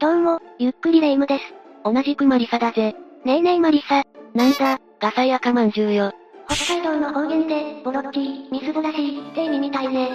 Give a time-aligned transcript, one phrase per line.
[0.00, 1.44] どうも、ゆっくりレ夢ムです。
[1.84, 2.94] 同じくマリサだぜ。
[3.26, 4.02] ねえねえマリサ。
[4.32, 6.12] なんだ、ガサイ赤まんじゅうよ。
[6.48, 10.08] 北海道の方言で、ボロッティ、みすぼらしいって意味みたいね。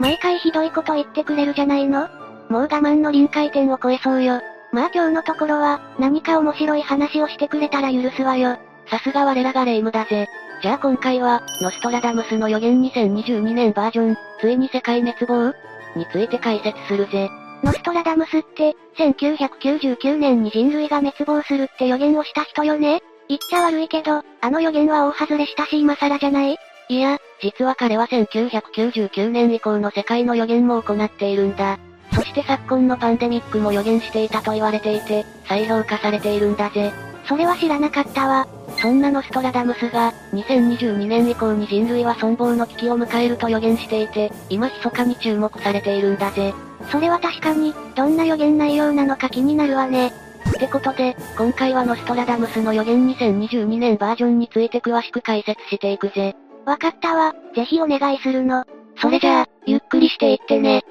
[0.00, 2.08] 毎回ひどいこと言ってくれるじゃないの？
[2.50, 4.40] もう我慢の臨界点を超えそうよ。
[4.72, 8.56] まあ今日のところは、何か面白い話をしてくれたら許すわよ。
[8.90, 10.26] さすが我らがレ夢ムだぜ。
[10.60, 15.54] じゃあ今回は、ノストラダムスの予言2022年バージョン、ついに世界滅亡？
[15.94, 17.30] について解説するぜ。
[17.62, 23.02] ノストラダムスって、1999年に人類が滅亡するって予言をした人よね？
[23.28, 26.56] 言っちゃ悪いけど、あの予言は大外れしたし今更じゃない？
[26.88, 31.78] いや、実は彼は1999年以降の世界の予言も行っているんだ。
[32.14, 36.92] そして昨今のパンデミックも予言していたと言われていて、再評価されているんだぜ。
[37.26, 38.48] それは知らなかったわ。
[38.80, 46.54] そんなノストラダムスが、2022年以降に人類は存亡の危機を迎えると予言していて、今密かに注目されているんだぜ。
[46.90, 50.08] それは確かに、どんな予言内容なのか気になるわね。
[50.08, 50.12] っ
[50.58, 56.34] てことで、今回はノストラダムスの予言2022年バージョンについて詳しく解説していくぜ。
[56.64, 58.64] わかったわ、ぜひお願いするの。
[59.00, 60.82] それじゃあ、ゆっくりしていってね。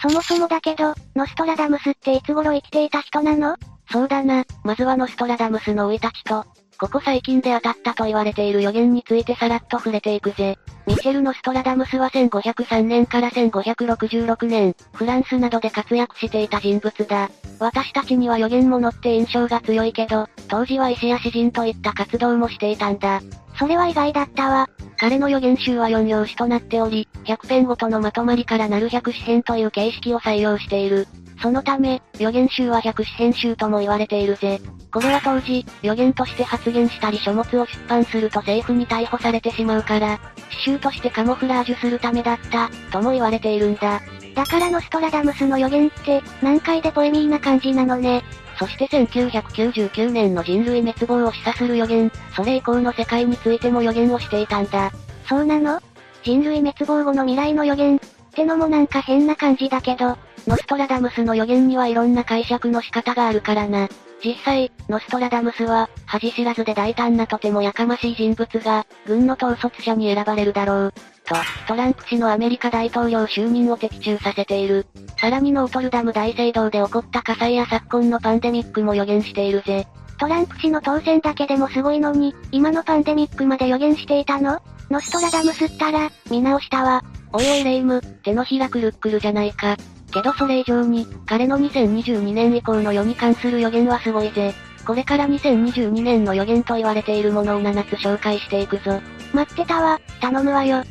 [0.00, 3.56] そもそもだけど、ノストラダムスっていつ頃生きていた人なの？
[3.90, 6.44] そうだな、まずはノストラダムスの生い立ちと、
[6.78, 10.56] ここ最近で当たったと言われている予言についてさらっと触れていくぜ。
[10.86, 17.30] ミシェル・ノストラダムスは1503年から1566年、フランスなどで活躍していた人物だ。
[17.60, 23.20] 私たちには予言者って印象が強いけど、当時は医師や詩人といった活動もしていたんだ。
[23.58, 24.68] それは意外だったわ。
[24.96, 31.06] 彼の予言集は4用紙となっており、100編ごとのまとまりからなる100紙編という形式を採用している。
[31.42, 34.60] そのため、予言集は百紙編集とも言われているぜ。
[34.92, 40.20] これは当時、予言として発言したり書物を出版すると政府に逮捕されてしまうから、
[40.50, 44.00] 詩集としてカモフラージュするためだった、とも言われているんだ。
[44.36, 48.22] だからノストラダムスの予言って、難解でポエミーな感じなのね。
[48.58, 54.92] そして1999年の人類滅亡を示唆する予言、それ以降の世界についても予言をしていたんだ。
[55.28, 55.80] そうなの？
[56.22, 58.00] 人類滅亡後の未来の予言、っ
[58.32, 60.16] てのもなんか変な感じだけど、
[60.46, 63.88] ノストラダムスの予言にはいろんな解釈の仕方があるからな。
[64.24, 70.94] 実際、ノストラダムスは、恥知らずで大胆なとてもやかましい人物が、軍の統率者に選ばれるだろう。
[71.24, 71.34] と、
[71.66, 74.86] トランプ氏のアメリカ大統領就任を的中させている。
[75.20, 79.86] さらにノートルダム大聖堂で起こった火災や昨今のパンデミックも予言しているぜ。
[80.18, 84.60] トランプ氏の当選だけでもすごいのに、今のパンデミックまで予言していたの？
[84.88, 87.02] ノストラダムスったら、見直したわ。
[87.32, 89.76] おいおいレイム、手のひらくるっくるじゃないか。
[90.12, 94.54] けどそれ以上に、彼の2022年以降の世に関する予言はすごいぜ。
[94.86, 99.00] これから2022年の予言と言われているものを7つ紹介していくぞ。
[99.32, 100.82] 待ってたわ、頼むわよ。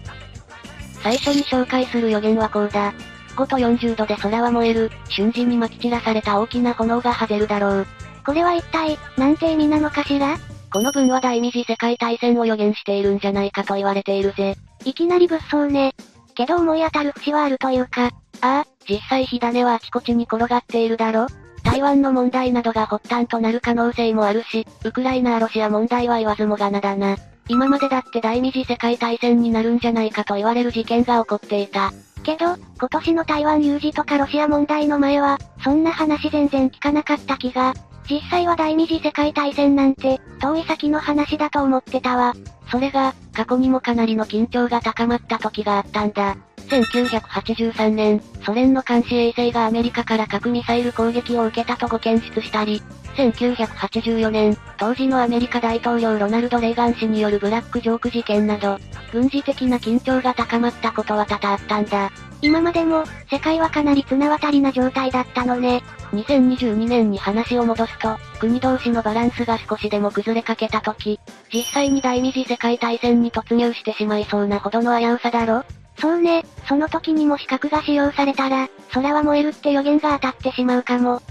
[1.03, 2.93] 最初に紹介する予言はこうだ。
[3.35, 7.87] 5と40度で空は燃える、瞬時に撒き散らされた大きな炎がはぜるだろう。
[8.25, 10.37] これは一体、なんて意味なのかしら？
[10.73, 14.55] この文は第二次世界大戦を予言しているんじゃないかと言われているぜ。
[14.85, 15.93] いきなり物騒ね。
[16.33, 18.09] けど思い当たる節はあるというか、あ
[18.41, 21.27] あ、実際火種はあちこちに転がっているだろ？
[21.63, 27.17] 台湾の問題などが発端となる可能性もあるし、ウクライナロシア問題は言わずもがなだな。
[27.47, 31.91] 今までだって第二次世界大戦になるんじゃないかと言われる事件が起こっていた。
[32.23, 37.73] けど、今年の台湾有事とかロシア問題の前は、そんな話全然聞かなかった気が。
[38.09, 42.33] 実際は第二次世界大戦なんて、遠い先の話だと思ってたわ。
[42.69, 46.37] それが、過去にもかなりの緊張が高まった時があったんだ。
[46.71, 52.81] 1983年、ソ連の監視衛星がアメリカから核ミサイル攻撃を受けたとご検出したり、
[53.15, 58.77] 1984年、当時のアメリカ大統領ロナルド・レーガン氏によるブラックジョーク事件など、
[59.11, 62.09] 軍事的な緊張が高まったことは多々あったんだ。
[62.41, 65.83] 今までも、世界はかなり綱渡りな状態だったのね。
[66.13, 71.19] 2022年に話を戻すと、国同士のバランスが少しでも崩れかけた時、
[71.53, 75.65] 実際に第二次世界大戦に突入してしまいそうなほどの危うさだろ
[76.01, 81.21] そうね、その時にも資格が使用されたら、空は燃えるって予言が当たってしまうかも。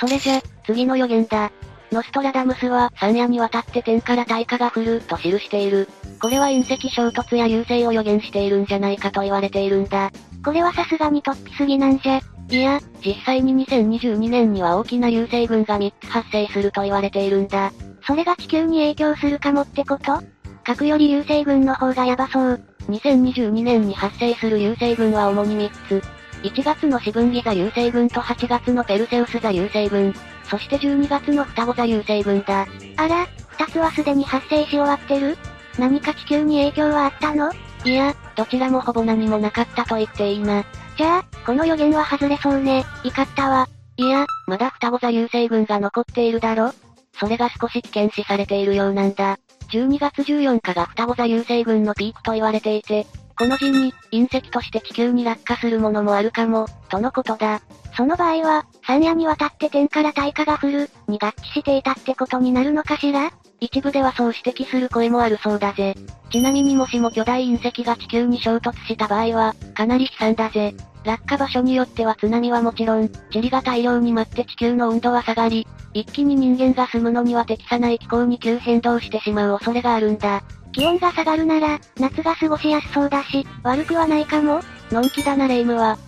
[0.00, 1.52] それじゃ、次の予言だ。
[1.92, 5.88] ノストラダムスは、山夜にわたって天から大火が降る、と記している。
[6.20, 10.10] これは隕石衝突や流星を予言しているんじゃないかと言われているんだ。
[10.44, 12.20] これはさすがに突飛すぎなんじゃ。
[12.48, 17.72] いや、実際に2022年には大きな流星群が3つ発生すると言われているんだ。
[18.04, 20.20] それが地球に影響するかもってこと
[20.64, 22.69] 核より流星群の方がヤバそう。
[22.88, 26.02] 2022年に発生する流星群は主に3つ。
[26.42, 30.14] 1月の四分ギザ流星群と8月のペルセウス座流星群。
[30.44, 32.66] そして12月の双子座流星群だ。
[32.96, 33.26] あら、
[33.58, 35.36] 2つはすでに発生し終わってる？
[35.78, 37.52] 何か地球に影響はあったの？
[37.84, 40.64] いや、どちらもほぼ何もなかったと言っていいな。
[40.96, 42.84] じゃあ、この予言は外れそうね。
[43.04, 43.68] 怒ったわ。
[43.96, 46.72] いや、まだ双子座流星群が残っているだろ
[47.20, 49.38] それが少し危険視されているようなんだ。
[49.72, 53.06] 12月14日が双子座流星群のピークと言われていて、
[53.38, 57.60] この陣に、隕石として地球に落下するものもあるかも、とのことだ。
[57.96, 63.30] その場合は、山夜にわたって天から大火が降る、に合致していたってことになるのかしら？
[63.60, 65.94] 一部ではそう指摘する声もあるそうだぜ。
[66.30, 70.74] ちなみにもしも巨大隕石が地球に衝突した場合は、かなり悲惨だぜ。
[71.04, 80.42] 落下場所によっては津波はもちろん、塵が大量に舞って地球の温度は下がり、一気に人間が住むのには適さない気候に急変動してしまう恐れがあるんだ。
[80.72, 84.60] 気温が下がるなら、夏が過ごしやすそうだし、悪くはないかも
[84.90, 85.98] のんきだなレイムは。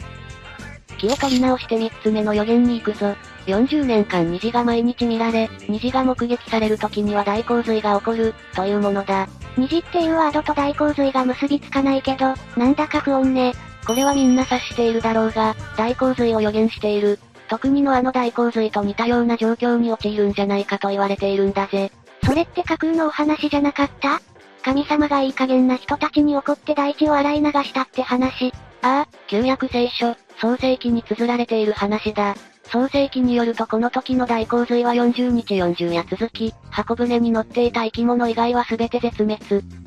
[0.99, 3.15] 気を取り直して三つ目の予言に行くぞ。
[3.47, 9.27] 40年間虹が毎日見られ、虹が目撃される時には大洪水が起こる、というものだ。
[9.57, 13.53] 虹っていうワードと大洪水が結びつかないけど、なんだか不穏ね。
[13.87, 17.19] これはみんな察しているだろうが、大洪水を予言している。
[17.49, 21.91] 特にのあの大洪水と似たような状況に陥るんじゃないかと言われているんだぜ。
[22.25, 24.21] それって架空のお話じゃなかった？
[24.63, 28.53] 神様がいい加減な人たちに怒って大地を洗い流したって話。
[28.83, 32.37] ああ、旧約聖書、創世記に綴られている話だ。
[32.73, 39.39] 創世記によるとこの時の大洪水は40日40夜続き、箱舟に乗っていた生き物以外は全て絶滅。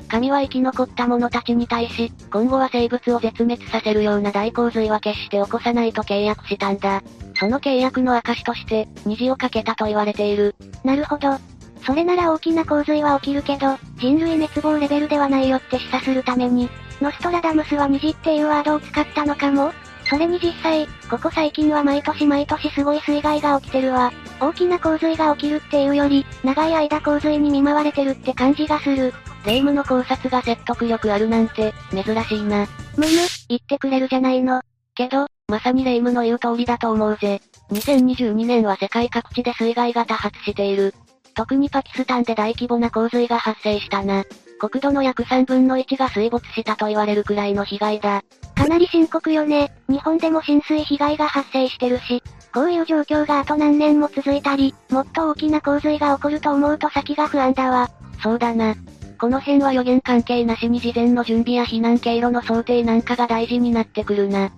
[0.06, 7.02] 神は生き残った者たちに対し、今後は生物を絶滅させるような大洪水は決して起こさないと契約したんだ。
[7.34, 10.54] その契約の証として、虹をかけたと言われている。
[10.84, 11.38] なるほど。
[11.84, 19.72] それなら大きな洪水は起きるけど、人類滅亡レベルではないよって示唆するために、ノストラダムスは虹っていうワードを使ったのかも
[20.08, 24.12] それに実際、ここ最近は毎年毎年すごい水害が起きてるわ。
[24.40, 29.12] 大きな洪水が起きるっていうより、長い間洪水に見舞われてるって感じがする。
[29.44, 32.66] 霊夢の考察が説得力あるなんて、珍しいな。
[32.96, 33.06] むむ、
[33.48, 34.62] 言ってくれるじゃないの。
[34.94, 37.40] けど、まさに霊夢の言う通りだと思うぜ。
[37.70, 40.94] 2022年は世界各地で水害が多発している。
[41.34, 44.24] 特にパキスタンで大規模な洪水が発生したな。
[44.58, 48.22] 国土の約3分の1が水没したと言われるくらいの被害だ。
[48.54, 49.72] かなり深刻よね。
[49.88, 52.22] 日本でも浸水被害が発生してるし、
[52.54, 57.90] こういう状況があと何年も続いたり、もっと大きな洪水が起こると思うと先が不安だわ。
[58.22, 58.74] そうだな。
[59.18, 64.50] この辺は予言関係なしに事前の準備や避難経路の想定なんかが大事になってくるな。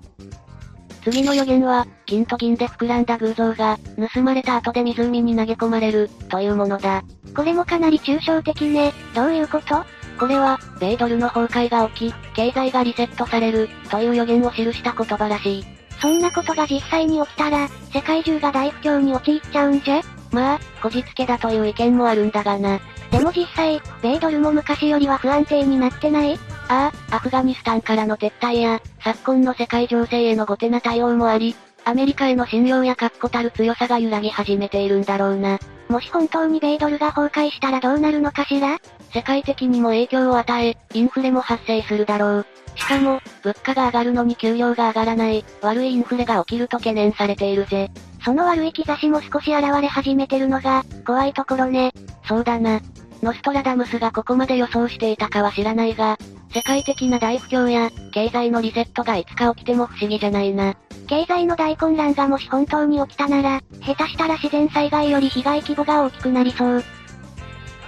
[1.03, 3.79] 次の予言は、金と銀で膨らんだ偶像が、
[4.13, 7.03] 盗まれた後で湖に投げ込まれる、というものだ。
[7.35, 8.93] これもかなり抽象的ね。
[9.15, 9.85] どういうこと？
[10.19, 15.65] これは、米ドルの崩壊が起き、経済がリセットされる、という予言を記した言葉らしい。
[16.01, 20.01] そんなことが実際に起きたら、世界中が大不況に陥っちゃうんじゃ？
[20.31, 22.81] まあ、こじつけだという意見もあるんだがな。
[23.11, 26.39] でも実際、米ドルも昔よりは不安定になってない？
[26.69, 31.55] ああ、アフガニスタンからの撤退や、昨今の世界情勢への後手な対応もあり、
[31.85, 35.59] アメリカへの信用や確固たる強さが揺らぎ始めているんだろうな。
[35.89, 38.79] もし本当に米ドルが崩壊したらどうなるのかしら？
[39.15, 42.47] 世界的にも影響を与え、インフレも発生するだろう。
[42.77, 47.91] しかも、物価が上がるのに給料が上がらない、悪いインフレが起きると懸念されているぜ。
[48.23, 51.93] その悪い兆しも少し現れ始めてるのが、怖いところね。
[52.27, 52.81] そうだな。
[53.23, 56.19] ノストラダムスがここまで予想していたかは知らないが、
[56.55, 60.77] 世界的な大不況や、経済のリセットがいつか起きても不思議じゃないな。
[61.09, 66.85] 経済の大混乱がもし本当に起きたなら、下手したら自然災害より被害規模が大きくなりそう。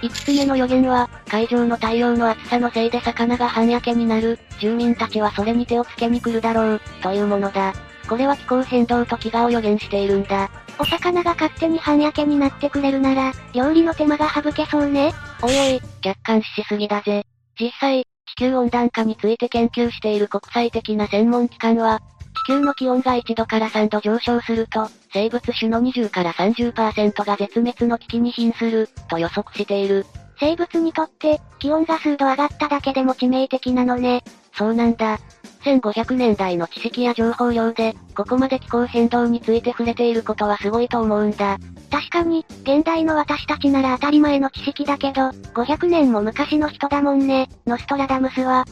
[0.01, 7.73] 5つ目の予言は、海上の太陽の暑さのせいで魚が半焼けになる、住民たちはそれに手をつけに来るだろう、というものだ。
[8.11, 10.51] これは気候変動と飢餓を予言しているんだ。
[10.77, 15.13] お魚が勝手に半焼けになってくれるなら、料理の手間が省けそうね。
[15.41, 17.25] おいおい、客観視しすぎだぜ。
[17.57, 22.01] 実際、地球温暖化について研究している国際的な専門機関は、
[22.43, 30.05] 地球の気温が1度から3度上昇すると、生物種の20から30%が絶滅の危機に瀕する、と予測している。
[30.37, 34.21] 生物にとって、気温が数度上がっただけでも致命的なのね。
[34.53, 35.19] そうなんだ。
[35.63, 41.57] 1500年代の知識や情報量で、ここまで気候変動について触れていることはすごいと思うんだ。
[41.91, 48.65] 確かに、現代の私たちなら当たり前の知識だけど、500年も昔の人だもんね、ノストラダムスは。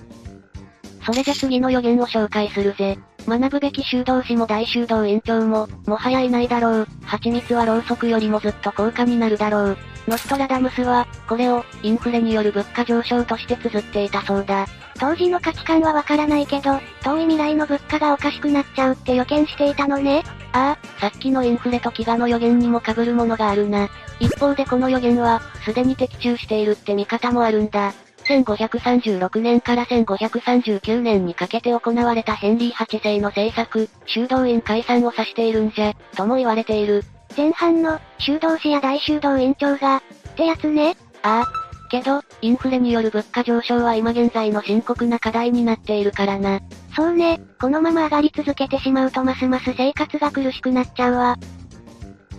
[1.06, 2.98] それじゃ次の予言を紹介するぜ。
[3.28, 6.88] 学ぶべき修道士も大修道院長も、もはやいないだろう。
[7.04, 9.78] 蜂蜜はろうそくよりもずっと高価になるだろう。
[10.10, 14.66] ノストラダムスは、これを、インフレによる物価上昇として綴っていたそうだ。
[15.00, 20.24] 当時の価値観はわからないけど、遠い未来の物価がおかしくなっちゃうって予見していたのね。
[20.52, 23.88] ああ、さっきのインフレと飢餓の予言にも被るものがあるな。
[24.20, 27.94] 一方でこの予言は、すでに的中しているって見方もあるんだ。
[28.26, 37.04] 1536年から1539年にかけて行われたヘンリー8世の政策、修道院解散を指しているんじゃ、とも言われている。
[37.36, 40.02] 前半の、修道士や大修道院長が、っ
[40.36, 40.96] てやつね。
[41.22, 41.70] ああ。
[41.90, 46.60] けど、インフレによる物価上昇は今現在の深刻な課題になっているからな。
[46.96, 51.38] そうね、このまま上がり続けてしまうとますます生活が苦しくなっちゃうわ。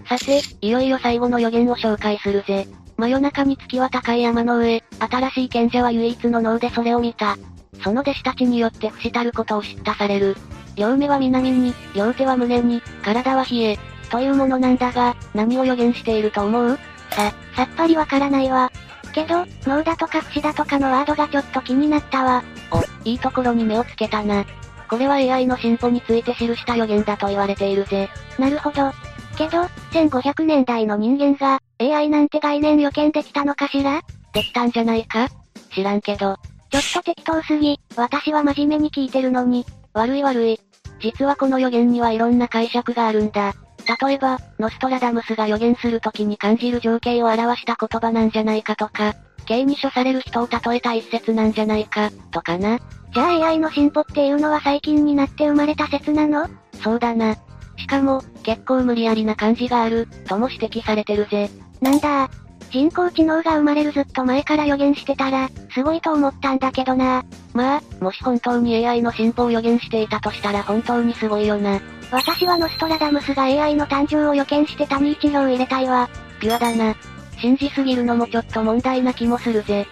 [0.08, 2.66] さて、いよいよ最後の予言を紹介するぜ。
[2.96, 7.36] 真夜中に月は高い山の上、新しい賢者は唯一の脳でそれを見た。
[7.82, 10.36] その弟子たちによって不死たることを知ったされる。
[10.76, 13.78] 両目は南に、両手は胸に、体は冷え、
[14.10, 16.78] というものなんだが、何を予言していると思う？
[17.10, 18.70] さ、さっぱりわからないわ。
[19.12, 22.44] けど、脳だとか不死だとかのワードがちょっと気になったわ。
[22.70, 24.44] お、いいところに目をつけたな。
[24.88, 28.08] これは AI の進歩について記した予言だと言われているぜ。
[28.38, 28.92] なるほど。
[29.36, 29.62] けど、
[29.92, 34.02] 1500年代の人間が、AI なんて概念予見できたのかしら？
[34.32, 35.28] できたんじゃないか？
[35.72, 36.36] 知らんけど。
[36.70, 39.64] ちょっと適当すぎ、私は真面目に聞いてるのに。
[39.92, 40.60] 悪い悪い。
[41.00, 43.54] 実はこの予言にはいろんな解釈があるんだ。
[44.00, 49.14] 例えば、ノストラダムスが予言するときに感じる情景を表した言葉なんじゃないかとか、
[49.46, 52.78] 刑に処される人を例えた一説なんじゃないか、とかな。
[53.12, 56.48] じゃあ AI の進歩っていうのは最近になって生まれた説なの？
[56.82, 57.34] そうだな。
[57.76, 61.50] しかも、結構無理やりな感じがある、とも指摘されてるぜ。
[61.80, 62.30] なんだ
[62.70, 67.24] 人工知能が生まれるずっと前から予言してたら、すごいと思ったんだけどな。
[67.52, 71.80] まあ、もし本当に AI の進歩を予言していたとしたら本当にすごいよな。
[72.10, 76.08] 私はノストラダムスが AI の誕生を予見して他に一票入れたいわ。
[76.40, 76.94] ピュアだな。
[77.40, 79.86] 信じすぎるのもちょっと問題な気もするぜ。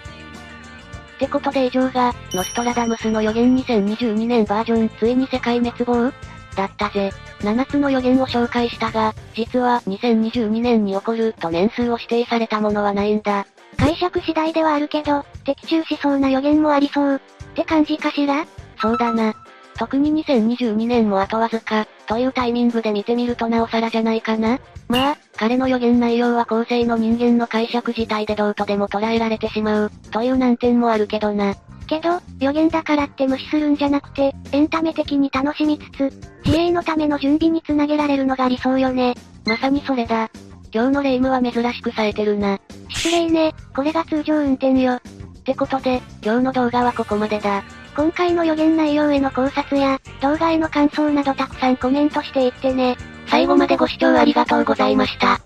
[1.17, 6.13] ってことで以上が、ノストラダムスの予言2022年バージョン、ついに世界滅亡？
[6.57, 7.13] だったぜ。
[7.41, 13.47] 7つの予言を紹介したが、実は2022年に起こると年数を指定されたものはないんだ。
[13.77, 17.21] 解釈次第ではあるけど、的中しそうな予言もありそう、っ
[17.55, 18.45] て感じかしら？
[18.81, 19.35] そうだな。
[19.79, 24.59] 特に2022年もあとわずか、というタイミングで見てみるとなおさらじゃないかな。
[24.89, 31.55] まあ、彼の予言内容は後世の人間の解釈自体でどうとでも捉えられてしまう、という難点もあるけどな。
[31.87, 36.13] けど、予言だからって無視するんじゃなくて、エンタメ的に楽しみつつ、
[36.45, 39.15] 自衛のための準備につなげられるのが理想よね。
[39.47, 40.29] まさにそれだ。
[40.73, 42.59] 今日の霊夢は珍しく冴えてるな。
[42.89, 44.95] 失礼ね、これが通常運転よ。
[44.95, 45.01] っ
[45.45, 47.63] てことで、今日の動画はここまでだ。
[47.99, 52.97] 今回の予言内容への考察や、動画への感想などたくさんコメントしていってね。
[53.27, 55.41] 最後までご視聴ありがとうございました。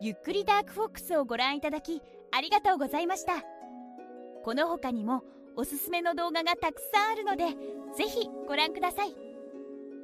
[0.00, 3.32] ゆっくりダークフォックスをご覧いただき、ありがとうございました。
[4.44, 5.24] この他にも
[5.56, 7.46] おすすめの動画がたくさんあるので、
[7.96, 9.16] ぜひご覧ください。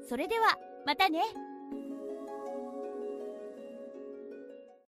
[0.09, 1.21] それでは、またね。